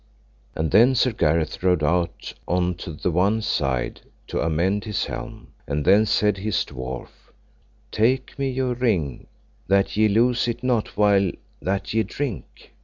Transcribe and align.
And 0.55 0.71
then 0.71 0.95
Sir 0.95 1.11
Gareth 1.11 1.61
rode 1.61 1.83
out 1.83 2.33
on 2.47 2.75
the 3.03 3.11
one 3.11 3.39
side 3.43 4.01
to 4.29 4.41
amend 4.41 4.83
his 4.83 5.05
helm; 5.05 5.49
and 5.67 5.85
then 5.85 6.07
said 6.07 6.37
his 6.37 6.65
dwarf: 6.65 7.11
Take 7.91 8.39
me 8.39 8.49
your 8.49 8.73
ring, 8.73 9.27
that 9.67 9.95
ye 9.95 10.07
lose 10.07 10.47
it 10.47 10.63
not 10.63 10.97
while 10.97 11.29
that 11.61 11.93
ye 11.93 12.01
drink. 12.01 12.71